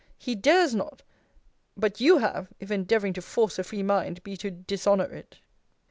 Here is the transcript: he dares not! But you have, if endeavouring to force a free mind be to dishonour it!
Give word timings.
he 0.17 0.33
dares 0.33 0.73
not! 0.73 1.03
But 1.77 2.01
you 2.01 2.17
have, 2.17 2.47
if 2.59 2.71
endeavouring 2.71 3.13
to 3.13 3.21
force 3.21 3.59
a 3.59 3.63
free 3.63 3.83
mind 3.83 4.23
be 4.23 4.35
to 4.37 4.49
dishonour 4.49 5.05
it! 5.13 5.37